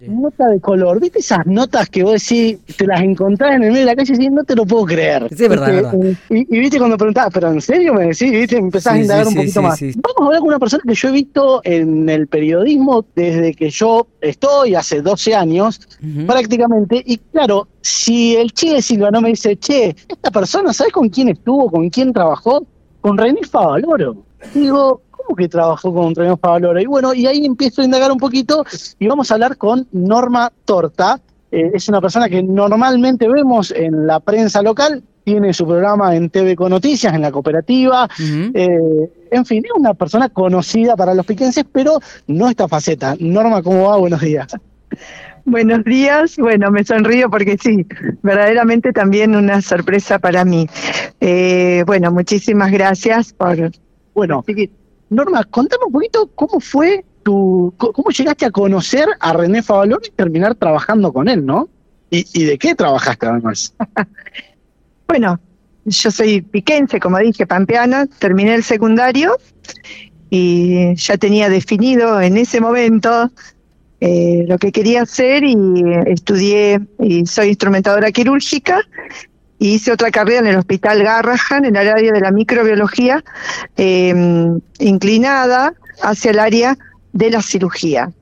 [0.00, 3.80] Nota de color, ¿viste esas notas que vos decís, te las encontrás en el medio
[3.80, 5.26] de la calle y decís, no te lo puedo creer?
[5.30, 5.94] Sí, es verdad, verdad.
[6.30, 8.30] Y, y, viste cuando preguntabas, ¿pero en serio me decís?
[8.30, 8.58] ¿Viste?
[8.58, 9.80] Empezás a indagar un poquito más.
[9.80, 13.70] Vamos a hablar con una persona que yo he visto en el periodismo desde que
[13.70, 15.80] yo estoy, hace 12 años,
[16.28, 21.08] prácticamente, y claro, si el Che Silva no me dice, che, esta persona, ¿sabes con
[21.08, 22.64] quién estuvo, con quién trabajó?
[23.00, 24.16] Con René Favaloro.
[24.54, 25.02] Digo,
[25.34, 26.80] que trabajó con René Favaloro?
[26.80, 28.64] Y bueno, y ahí empiezo a indagar un poquito
[28.98, 31.20] y vamos a hablar con Norma Torta.
[31.50, 36.30] Eh, es una persona que normalmente vemos en la prensa local, tiene su programa en
[36.30, 38.08] TV con Noticias, en la cooperativa.
[38.54, 43.14] Eh, en fin, es una persona conocida para los piquenses, pero no esta faceta.
[43.20, 43.96] Norma, ¿cómo va?
[43.96, 44.48] Buenos días.
[45.44, 46.36] Buenos días.
[46.36, 47.86] Bueno, me sonrío porque sí,
[48.22, 50.66] verdaderamente también una sorpresa para mí.
[51.20, 53.70] Eh, bueno, muchísimas gracias por...
[54.14, 54.44] Bueno,
[55.10, 60.10] Norma, contame un poquito cómo fue tu, cómo llegaste a conocer a René Favalón y
[60.10, 61.68] terminar trabajando con él, ¿no?
[62.10, 63.74] ¿Y, de qué trabajaste además?
[65.08, 65.38] bueno,
[65.84, 69.36] yo soy piquense, como dije, pampeana, terminé el secundario
[70.30, 73.30] y ya tenía definido en ese momento
[74.00, 75.56] eh, lo que quería hacer y
[76.06, 78.80] estudié y soy instrumentadora quirúrgica
[79.58, 83.24] hice otra carrera en el Hospital Garrahan, en el área de la microbiología,
[83.76, 86.78] em, inclinada hacia el área
[87.12, 88.12] de la cirugía.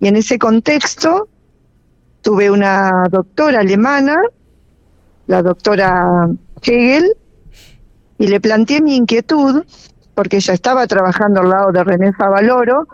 [0.00, 1.28] Y en ese contexto
[2.22, 4.20] tuve una doctora alemana,
[5.26, 6.28] la doctora
[6.62, 7.16] Hegel,
[8.18, 9.64] y le planteé mi inquietud,
[10.14, 12.86] porque ella estaba trabajando al lado de René Favaloro,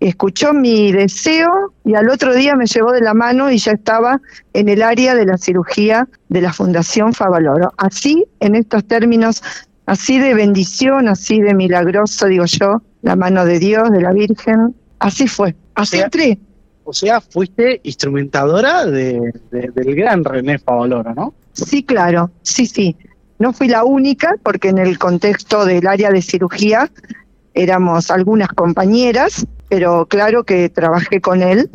[0.00, 4.20] escuchó mi deseo y al otro día me llevó de la mano y ya estaba
[4.52, 7.72] en el área de la cirugía de la Fundación Favaloro.
[7.78, 9.42] Así, en estos términos,
[9.86, 14.74] así de bendición, así de milagroso, digo yo, la mano de Dios, de la Virgen,
[14.98, 16.38] así fue, así entré.
[16.84, 21.34] O sea, fuiste instrumentadora de, del gran René Favaloro, ¿no?
[21.52, 22.96] Sí, claro, sí, sí.
[23.38, 26.90] No fui la única, porque en el contexto del área de cirugía
[27.54, 31.70] éramos algunas compañeras, pero claro que trabajé con él,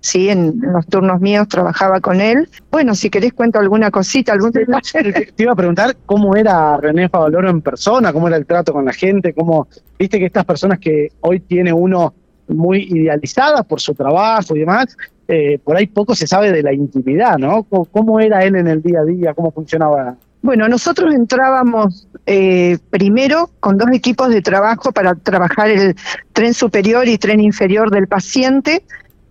[0.00, 2.48] sí, en, los turnos míos trabajaba con él.
[2.70, 5.32] Bueno, si querés cuento alguna cosita, algún detalle.
[5.34, 8.84] Te iba a preguntar cómo era René Favaloro en persona, cómo era el trato con
[8.84, 9.68] la gente, cómo,
[9.98, 12.14] viste que estas personas que hoy tiene uno
[12.48, 14.96] muy idealizadas por su trabajo y demás,
[15.26, 17.64] eh, por ahí poco se sabe de la intimidad, ¿no?
[17.64, 19.34] ¿Cómo era él en el día a día?
[19.34, 25.96] ¿Cómo funcionaba bueno, nosotros entrábamos eh, primero con dos equipos de trabajo para trabajar el
[26.32, 28.84] tren superior y tren inferior del paciente,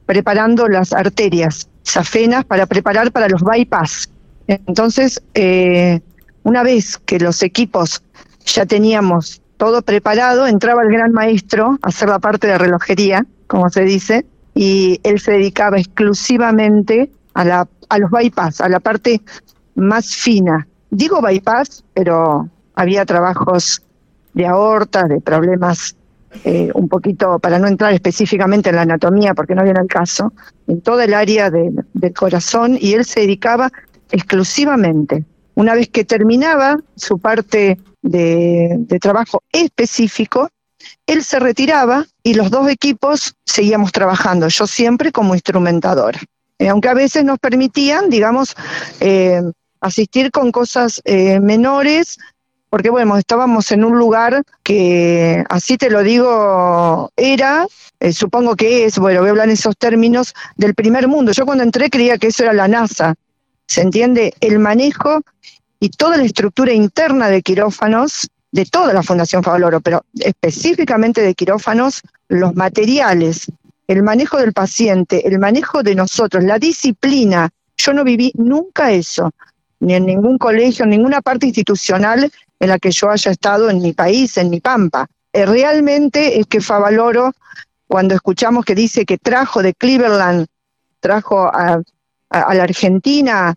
[0.05, 4.09] preparando las arterias safenas para preparar para los bypass.
[4.47, 6.01] Entonces, eh,
[6.43, 8.03] una vez que los equipos
[8.45, 13.69] ya teníamos todo preparado, entraba el gran maestro a hacer la parte de relojería, como
[13.69, 19.21] se dice, y él se dedicaba exclusivamente a, la, a los bypass, a la parte
[19.75, 23.81] más fina digo bypass, pero había trabajos
[24.33, 25.95] de aorta, de problemas
[26.43, 30.33] eh, un poquito, para no entrar específicamente en la anatomía, porque no viene el caso,
[30.67, 33.71] en toda el área del corazón y él se dedicaba
[34.11, 35.23] exclusivamente.
[35.55, 40.49] Una vez que terminaba su parte de, de trabajo específico,
[41.07, 46.19] él se retiraba y los dos equipos seguíamos trabajando, yo siempre como instrumentadora.
[46.57, 48.55] Eh, aunque a veces nos permitían, digamos,
[48.99, 49.41] eh,
[49.79, 52.17] asistir con cosas eh, menores,
[52.69, 57.67] porque bueno, estábamos en un lugar que, así te lo digo, era,
[57.99, 61.31] eh, supongo que es, bueno, voy a hablar en esos términos, del primer mundo.
[61.31, 63.15] Yo cuando entré creía que eso era la NASA,
[63.67, 64.33] ¿se entiende?
[64.41, 65.21] El manejo
[65.79, 71.33] y toda la estructura interna de quirófanos, de toda la Fundación Favaloro, pero específicamente de
[71.33, 73.45] quirófanos, los materiales,
[73.87, 77.49] el manejo del paciente, el manejo de nosotros, la disciplina.
[77.77, 79.31] Yo no viví nunca eso
[79.85, 83.81] ni en ningún colegio, en ninguna parte institucional en la que yo haya estado en
[83.81, 85.07] mi país, en mi pampa.
[85.31, 87.33] Eh, realmente es que Favaloro,
[87.87, 90.47] cuando escuchamos que dice que trajo de Cleveland,
[90.99, 91.81] trajo a,
[92.31, 93.53] la Argentina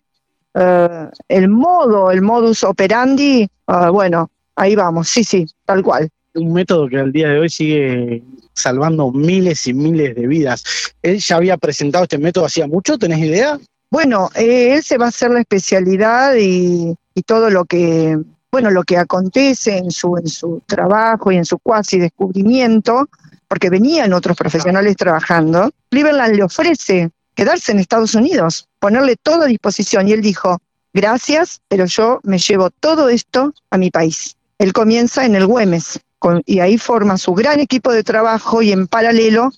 [0.53, 6.09] eh, el modo, el modus operandi, eh, bueno, ahí vamos, sí, sí, tal cual.
[6.35, 8.23] Un método que al día de hoy sigue
[8.53, 10.63] salvando miles y miles de vidas.
[11.01, 12.99] ¿Él ya había presentado este método hacía mucho?
[12.99, 13.59] ¿Tenés idea?
[13.91, 16.95] Bueno, eh, él se va a hacer la especialidad y,
[17.25, 18.17] todo lo que,
[18.49, 23.09] bueno, lo que acontece en su, en su trabajo y en su cuasi descubrimiento,
[23.49, 29.47] porque venían otros profesionales trabajando, Cleveland le ofrece quedarse en Estados Unidos, ponerle todo a
[29.47, 30.59] disposición y él dijo,
[30.93, 34.37] gracias, pero yo me llevo todo esto a mi país.
[34.59, 35.99] Él comienza en el Güemes
[36.45, 39.51] y ahí forma su gran equipo de trabajo y en paralelo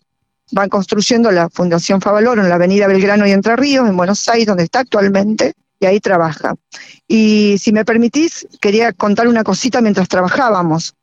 [0.51, 4.47] van construyendo la Fundación Favaloro en la Avenida Belgrano y Entre Ríos, en Buenos Aires,
[4.47, 6.55] donde está actualmente, y ahí trabaja.
[7.07, 10.93] Y si me permitís, quería contar una cosita mientras trabajábamos.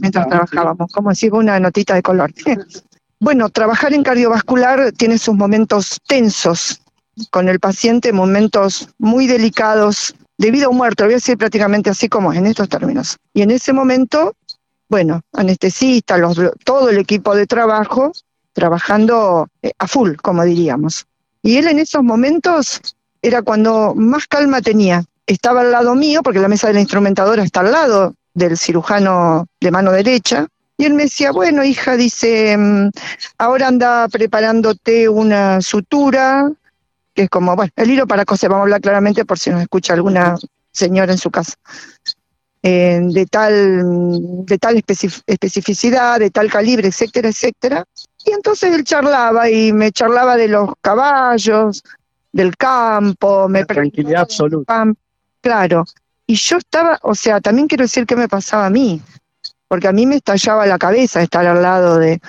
[0.00, 2.32] mientras trabajábamos, como decir, una notita de color.
[3.20, 6.80] bueno, trabajar en cardiovascular tiene sus momentos tensos
[7.30, 12.08] con el paciente, momentos muy delicados de vida o muerte, voy a decir prácticamente así
[12.08, 13.18] como en estos términos.
[13.34, 14.34] Y en ese momento,
[14.88, 18.12] bueno, anestesista, los, todo el equipo de trabajo,
[18.52, 21.06] trabajando eh, a full, como diríamos.
[21.42, 22.80] Y él en esos momentos
[23.22, 25.04] era cuando más calma tenía.
[25.26, 29.46] Estaba al lado mío, porque la mesa de la instrumentadora está al lado del cirujano
[29.60, 30.46] de mano derecha,
[30.80, 32.88] y él me decía, bueno, hija, dice, mm,
[33.36, 36.50] ahora anda preparándote una sutura,
[37.12, 39.60] que es como, bueno, el hilo para coser, vamos a hablar claramente por si nos
[39.60, 40.36] escucha alguna
[40.72, 41.52] señora en su casa.
[42.62, 44.82] Eh, de tal, de tal
[45.26, 47.84] especificidad, de tal calibre, etcétera, etcétera.
[48.26, 51.82] Y entonces él charlaba y me charlaba de los caballos,
[52.32, 54.84] del campo, me tranquilidad absoluta.
[55.40, 55.84] Claro.
[56.26, 59.00] Y yo estaba, o sea, también quiero decir qué me pasaba a mí,
[59.66, 62.20] porque a mí me estallaba la cabeza estar al lado de,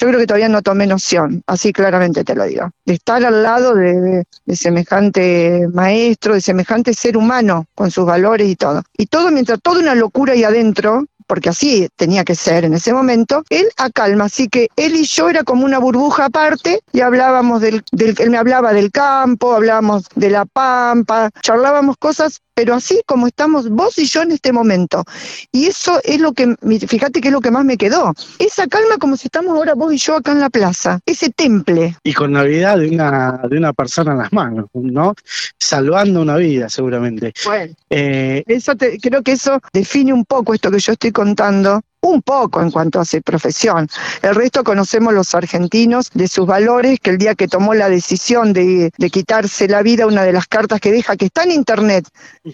[0.00, 3.42] yo creo que todavía no tomé noción, así claramente te lo digo, de estar al
[3.42, 4.24] lado de,
[4.54, 8.82] semejante maestro, de semejante ser humano con sus valores y todo.
[8.96, 12.94] Y todo mientras toda una locura ahí adentro, porque así tenía que ser en ese
[12.94, 17.60] momento, él acalma, así que él y yo era como una burbuja aparte y hablábamos
[17.60, 23.00] del, del, él me hablaba del campo, hablábamos de la pampa, charlábamos cosas pero así
[23.06, 25.02] como estamos vos y yo en este momento.
[25.50, 26.54] Y eso es lo que,
[26.86, 28.12] fíjate que es lo que más me quedó.
[28.38, 31.96] Esa calma como si estamos ahora vos y yo acá en la plaza, ese temple.
[32.04, 35.14] Y con Navidad de una, de una persona en las manos, ¿no?
[35.58, 37.32] Salvando una vida, seguramente.
[37.46, 42.22] Bueno, eh, eso creo que eso define un poco esto que yo estoy contando, un
[42.22, 43.88] poco en cuanto a su profesión.
[44.22, 48.52] El resto conocemos los argentinos de sus valores, que el día que tomó la decisión
[48.52, 52.08] de, quitarse la vida, una de las cartas que deja, que está en internet,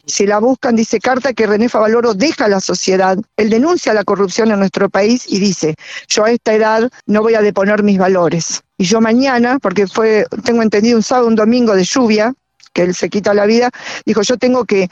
[0.07, 3.19] si la buscan, dice carta que René Favaloro deja a la sociedad.
[3.37, 5.77] Él denuncia la corrupción en nuestro país y dice,
[6.09, 8.63] yo a esta edad no voy a deponer mis valores.
[8.79, 12.35] Y yo mañana, porque fue, tengo entendido, un sábado, un domingo de lluvia,
[12.73, 13.71] que él se quita la vida,
[14.05, 14.91] dijo, yo tengo que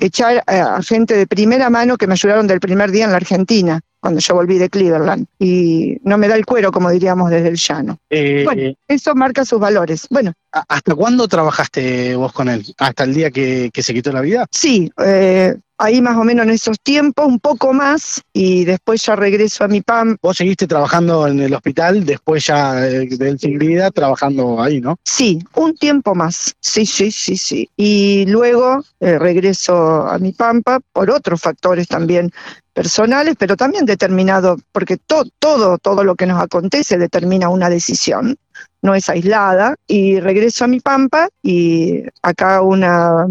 [0.00, 3.80] echar a gente de primera mano que me ayudaron del primer día en la Argentina
[4.02, 5.26] cuando yo volví de Cleveland.
[5.38, 7.98] Y no me da el cuero, como diríamos desde el llano.
[8.10, 10.08] Eh, bueno, eso marca sus valores.
[10.10, 10.32] Bueno.
[10.52, 12.64] ¿Hasta cuándo trabajaste vos con él?
[12.78, 14.46] ¿Hasta el día que, se quitó la vida?
[14.50, 19.16] Sí, eh, ahí más o menos en esos tiempos, un poco más, y después ya
[19.16, 20.16] regreso a mi PAM.
[20.22, 24.98] ¿Vos seguiste trabajando en el hospital, después ya del sin vida, trabajando ahí, no?
[25.04, 27.68] Sí, un tiempo más, sí, sí, sí, sí.
[27.76, 32.30] Y luego eh, regreso a mi Pampa por otros factores también
[32.72, 38.36] personales, pero también determinado, porque todo, todo lo que nos acontece determina una decisión,
[38.82, 43.26] no es aislada, y regreso a mi pampa y acá una,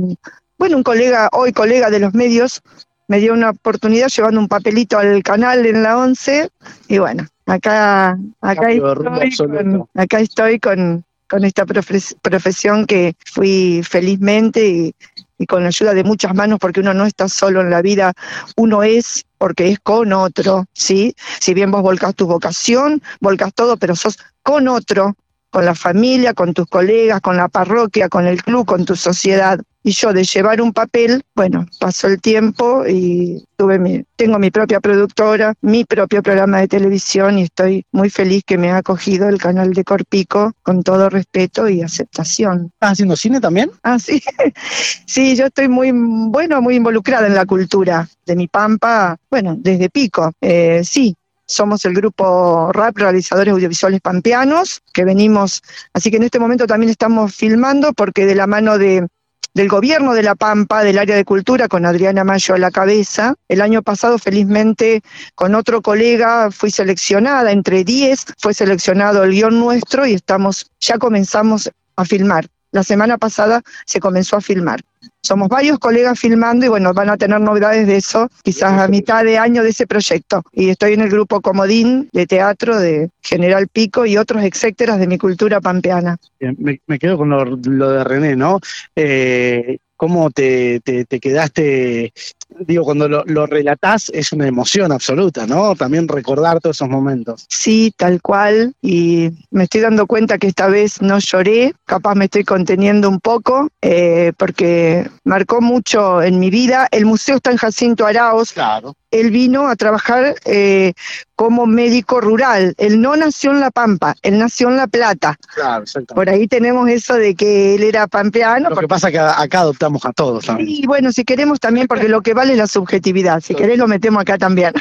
[0.58, 2.62] bueno, un colega, hoy colega de los medios,
[3.08, 6.50] me dio una oportunidad llevando un papelito al canal en la 11
[6.88, 14.66] y bueno, acá, acá, estoy, con, acá estoy con, con esta profesión que fui felizmente
[14.66, 14.96] y,
[15.42, 18.14] y con la ayuda de muchas manos, porque uno no está solo en la vida,
[18.56, 21.16] uno es porque es con otro, ¿sí?
[21.40, 25.16] Si bien vos volcás tu vocación, volcás todo, pero sos con otro,
[25.52, 29.60] con la familia, con tus colegas, con la parroquia, con el club, con tu sociedad.
[29.84, 34.52] Y yo de llevar un papel, bueno, pasó el tiempo y tuve mi, tengo mi
[34.52, 39.28] propia productora, mi propio programa de televisión y estoy muy feliz que me ha acogido
[39.28, 42.70] el canal de Corpico con todo respeto y aceptación.
[42.74, 43.72] ¿Estás haciendo cine también?
[43.82, 44.22] Ah, sí.
[45.08, 49.90] sí, yo estoy muy, bueno, muy involucrada en la cultura de mi pampa, bueno, desde
[49.90, 50.32] Pico.
[50.42, 51.16] Eh, sí,
[51.52, 55.62] somos el grupo RAP Realizadores Audiovisuales Pampeanos, que venimos,
[55.94, 59.08] así que en este momento también estamos filmando porque de la mano de
[59.54, 63.36] del gobierno de La Pampa, del área de cultura, con Adriana Mayo a la cabeza.
[63.50, 65.02] El año pasado, felizmente,
[65.36, 70.98] con otro colega fui seleccionada, entre 10 fue seleccionado el guion nuestro y estamos, ya
[70.98, 72.48] comenzamos a filmar.
[72.72, 74.82] La semana pasada se comenzó a filmar.
[75.22, 79.24] Somos varios colegas filmando y bueno, van a tener novedades de eso, quizás a mitad
[79.24, 80.44] de año de ese proyecto.
[80.52, 85.08] Y estoy en el grupo Comodín de teatro de General Pico y otros etcétera de
[85.08, 86.18] mi cultura pampeana.
[86.40, 88.60] Me, quedo con lo, de René, ¿no?
[88.96, 90.82] Eh, ¿Cómo te,
[91.22, 92.14] quedaste
[92.60, 95.76] digo, cuando lo, lo, relatás es una emoción absoluta, ¿no?
[95.76, 97.46] También recordar todos esos momentos.
[97.50, 102.26] Sí, tal cual, y me estoy dando cuenta que esta vez no lloré, capaz me
[102.26, 106.88] estoy conteniendo un poco, eh, porque marcó mucho en mi vida.
[106.92, 108.54] El museo está en Jacinto Araos.
[108.54, 108.96] Claro.
[109.12, 110.94] Él vino a trabajar eh,
[111.36, 112.74] como médico rural.
[112.78, 115.38] Él no nació en La Pampa, él nació en La Plata.
[115.54, 115.84] Claro,
[116.16, 118.70] Por ahí tenemos eso de que él era pampeano.
[118.70, 120.70] Lo que pasa es que acá adoptamos a todos también.
[120.70, 123.40] Y bueno, si queremos también, porque lo que vale es la subjetividad.
[123.40, 124.74] Si querés lo metemos acá también.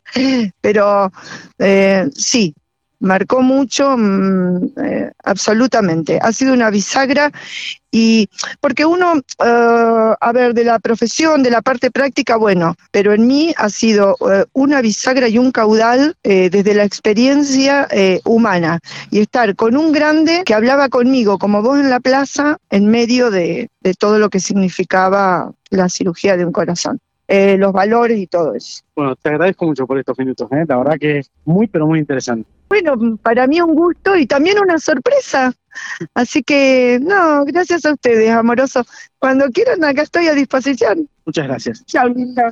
[0.60, 1.10] Pero
[1.58, 2.54] eh, sí,
[3.00, 6.18] marcó mucho, mm, eh, absolutamente.
[6.20, 7.30] Ha sido una bisagra
[7.90, 8.28] y
[8.60, 13.26] porque uno, eh, a ver, de la profesión, de la parte práctica, bueno, pero en
[13.26, 17.88] mí ha sido eh, una bisagra y un caudal desde la experiencia
[18.24, 22.90] humana y estar con un grande que hablaba conmigo como vos en la plaza en
[22.90, 27.00] medio de, de todo lo que significaba la cirugía de un corazón.
[27.28, 28.82] Los valores y todo eso.
[28.96, 32.48] Bueno, te agradezco mucho por estos minutos, la verdad que es muy, pero muy interesante.
[32.68, 35.52] Bueno, para mí un gusto y también una sorpresa.
[36.14, 38.86] Así que, no, gracias a ustedes, amorosos.
[39.18, 41.08] Cuando quieran, acá estoy a disposición.
[41.24, 41.84] Muchas gracias.
[41.86, 42.44] Chao, linda.